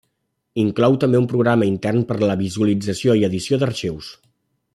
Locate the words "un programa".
1.23-1.67